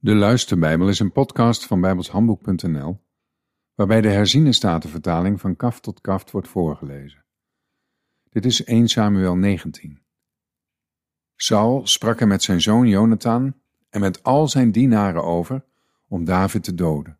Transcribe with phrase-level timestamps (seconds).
[0.00, 3.00] De Luisterbijbel is een podcast van bijbelshandboek.nl
[3.74, 7.24] waarbij de herziene statenvertaling van kaft tot kaft wordt voorgelezen.
[8.28, 10.02] Dit is 1 Samuel 19.
[11.34, 13.54] Saul sprak er met zijn zoon Jonathan
[13.88, 15.64] en met al zijn dienaren over
[16.08, 17.18] om David te doden.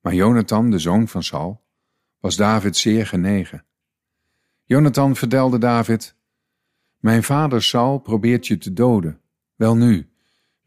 [0.00, 1.64] Maar Jonathan, de zoon van Saul,
[2.18, 3.64] was David zeer genegen.
[4.64, 6.16] Jonathan vertelde David:
[6.98, 9.20] Mijn vader Saul probeert je te doden.
[9.54, 10.10] Wel nu,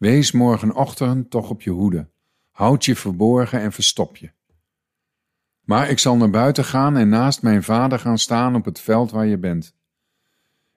[0.01, 2.09] wees morgenochtend toch op je hoede.
[2.49, 4.31] Houd je verborgen en verstop je.
[5.61, 9.11] Maar ik zal naar buiten gaan en naast mijn vader gaan staan op het veld
[9.11, 9.75] waar je bent.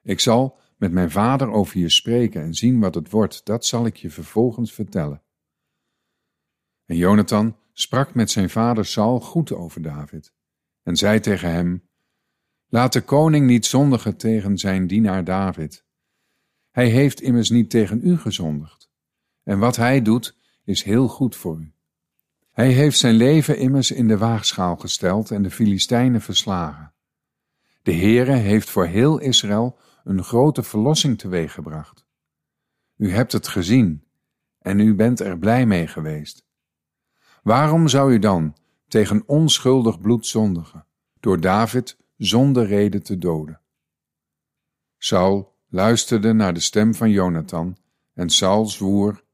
[0.03, 3.87] Ik zal met mijn vader over je spreken en zien wat het wordt, dat zal
[3.87, 5.23] ik je vervolgens vertellen.
[6.85, 10.35] En Jonathan sprak met zijn vader Saul goed over David
[10.83, 11.89] en zei tegen hem:
[12.67, 15.85] Laat de koning niet zondigen tegen zijn dienaar David.
[16.71, 18.84] Hij heeft immers niet tegen u gezondigd.
[19.45, 21.73] En wat hij doet, is heel goed voor u.
[22.51, 26.93] Hij heeft zijn leven immers in de waagschaal gesteld en de Filistijnen verslagen.
[27.83, 32.05] De Heere heeft voor heel Israël een grote verlossing teweeggebracht.
[32.97, 34.05] U hebt het gezien
[34.59, 36.45] en u bent er blij mee geweest.
[37.43, 38.57] Waarom zou u dan
[38.89, 40.87] tegen onschuldig bloed zondigen,
[41.21, 43.61] door David zonder reden te doden?
[44.99, 47.77] Saul luisterde naar de stem van Jonathan
[48.13, 49.25] en Saul zwoer,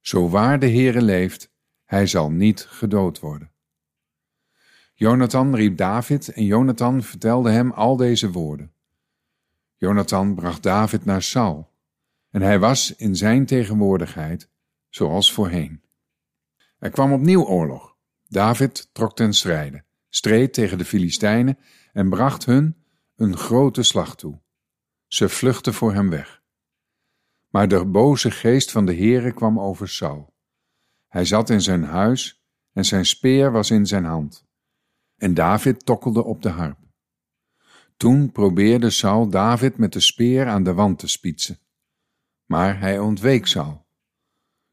[0.00, 1.52] Zo waar de Heere leeft,
[1.84, 3.52] hij zal niet gedood worden.
[4.94, 8.72] Jonathan riep David en Jonathan vertelde hem al deze woorden.
[9.76, 11.72] Jonathan bracht David naar Saul
[12.30, 14.50] en hij was in zijn tegenwoordigheid
[14.88, 15.82] zoals voorheen.
[16.78, 17.96] Er kwam opnieuw oorlog.
[18.26, 21.58] David trok ten strijde, streed tegen de Filistijnen
[21.92, 22.76] en bracht hun
[23.16, 24.40] een grote slag toe.
[25.06, 26.37] Ze vluchtten voor hem weg.
[27.48, 30.34] Maar de boze geest van de Heere kwam over Saul.
[31.08, 34.46] Hij zat in zijn huis en zijn speer was in zijn hand.
[35.16, 36.78] En David tokkelde op de harp.
[37.96, 41.58] Toen probeerde Saul David met de speer aan de wand te spietsen.
[42.44, 43.86] Maar hij ontweek Saul,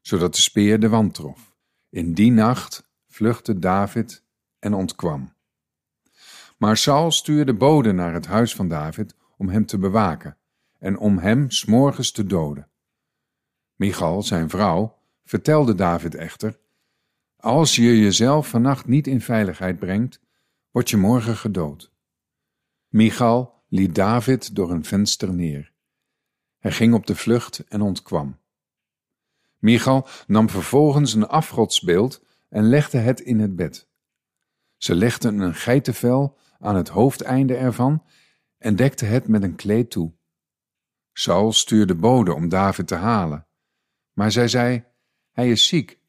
[0.00, 1.56] zodat de speer de wand trof.
[1.88, 4.24] In die nacht vluchtte David
[4.58, 5.34] en ontkwam.
[6.58, 10.38] Maar Saul stuurde boden naar het huis van David om hem te bewaken
[10.78, 12.68] en om hem s'morgens te doden.
[13.74, 16.58] Michal, zijn vrouw, vertelde David echter:
[17.36, 20.20] Als je jezelf vannacht niet in veiligheid brengt,
[20.70, 21.92] word je morgen gedood.
[22.88, 25.72] Michal liet David door een venster neer.
[26.58, 28.38] Hij ging op de vlucht en ontkwam.
[29.58, 33.88] Michal nam vervolgens een afgodsbeeld en legde het in het bed.
[34.76, 38.04] Ze legde een geitenvel aan het hoofdeinde ervan
[38.58, 40.12] en dekte het met een kleed toe.
[41.18, 43.46] Saul stuurde bode om David te halen,
[44.12, 44.84] maar zij zei:
[45.30, 46.00] Hij is ziek.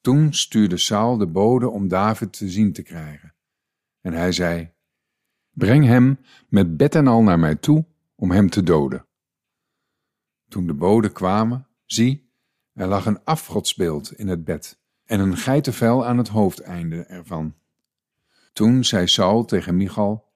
[0.00, 3.34] Toen stuurde Saul de bode om David te zien te krijgen.
[4.00, 4.72] En hij zei:
[5.50, 9.06] Breng hem met bed en al naar mij toe om hem te doden.
[10.48, 12.32] Toen de boden kwamen, zie,
[12.72, 17.54] er lag een afgodsbeeld in het bed en een geitenvel aan het hoofdeinde ervan.
[18.52, 20.29] Toen zei Saul tegen Michal: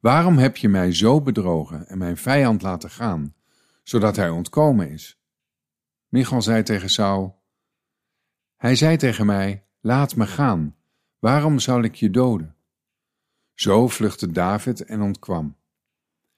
[0.00, 3.34] Waarom heb je mij zo bedrogen en mijn vijand laten gaan,
[3.82, 5.20] zodat hij ontkomen is?
[6.08, 7.42] Michal zei tegen Saul:
[8.56, 10.76] Hij zei tegen mij: Laat me gaan.
[11.18, 12.56] Waarom zal ik je doden?
[13.54, 15.56] Zo vluchtte David en ontkwam.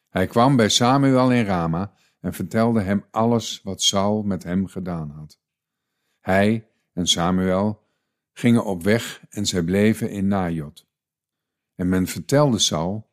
[0.08, 5.10] Hij kwam bij Samuel in Rama en vertelde hem alles wat Saul met hem gedaan
[5.10, 5.40] had.
[6.20, 7.86] Hij en Samuel
[8.32, 10.86] gingen op weg en zij bleven in Najot.
[11.74, 13.11] En men vertelde Saul,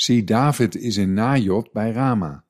[0.00, 2.44] zie David is in Najot bij Rama.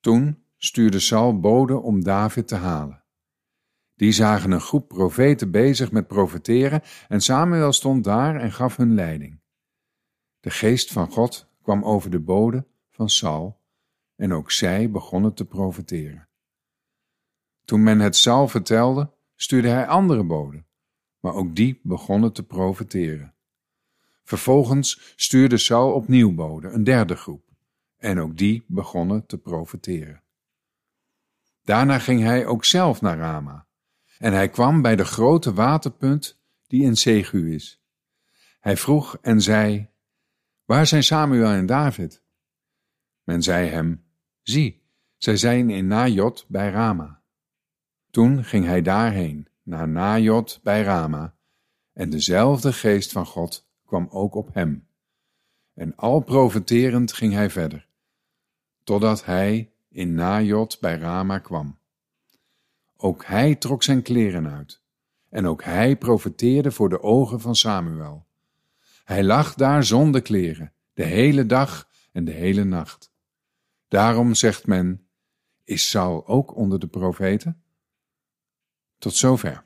[0.00, 3.04] Toen stuurde Saul boden om David te halen.
[3.94, 8.94] Die zagen een groep profeten bezig met profeteren en Samuel stond daar en gaf hun
[8.94, 9.40] leiding.
[10.40, 13.60] De geest van God kwam over de boden van Saul
[14.16, 16.28] en ook zij begonnen te profeteren.
[17.64, 20.66] Toen men het Saul vertelde, stuurde hij andere boden,
[21.20, 23.31] maar ook die begonnen te profeteren.
[24.22, 27.44] Vervolgens stuurde Saul opnieuw boden, een derde groep,
[27.96, 30.22] en ook die begonnen te profeteren.
[31.62, 33.66] Daarna ging hij ook zelf naar Rama,
[34.18, 37.80] en hij kwam bij de grote waterpunt die in Segu is.
[38.60, 39.90] Hij vroeg en zei,
[40.64, 42.22] Waar zijn Samuel en David?
[43.22, 44.04] Men zei hem,
[44.42, 44.82] Zie,
[45.16, 47.22] zij zijn in Najot bij Rama.
[48.10, 51.34] Toen ging hij daarheen, naar Najot bij Rama,
[51.92, 54.86] en dezelfde geest van God kwam ook op hem.
[55.74, 57.88] En al profeterend ging hij verder,
[58.84, 61.78] totdat hij in Najot bij Rama kwam.
[62.96, 64.82] Ook hij trok zijn kleren uit.
[65.28, 68.26] En ook hij profeteerde voor de ogen van Samuel.
[69.04, 73.12] Hij lag daar zonder kleren, de hele dag en de hele nacht.
[73.88, 75.06] Daarom zegt men:
[75.64, 77.62] Is Saul ook onder de profeten?
[78.98, 79.64] Tot zover.